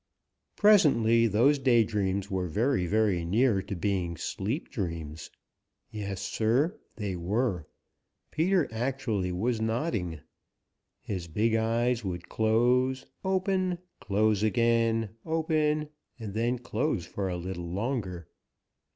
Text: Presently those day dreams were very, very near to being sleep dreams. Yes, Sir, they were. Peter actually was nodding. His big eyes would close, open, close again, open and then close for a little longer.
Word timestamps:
Presently 0.55 1.27
those 1.27 1.59
day 1.59 1.83
dreams 1.83 2.31
were 2.31 2.47
very, 2.47 2.87
very 2.87 3.23
near 3.23 3.61
to 3.61 3.75
being 3.75 4.17
sleep 4.17 4.67
dreams. 4.71 5.29
Yes, 5.91 6.23
Sir, 6.23 6.79
they 6.95 7.15
were. 7.15 7.67
Peter 8.31 8.67
actually 8.71 9.31
was 9.31 9.61
nodding. 9.61 10.21
His 11.01 11.27
big 11.27 11.53
eyes 11.53 12.03
would 12.03 12.27
close, 12.29 13.05
open, 13.23 13.77
close 13.99 14.41
again, 14.41 15.09
open 15.23 15.89
and 16.17 16.33
then 16.33 16.57
close 16.57 17.05
for 17.05 17.29
a 17.29 17.37
little 17.37 17.69
longer. 17.71 18.27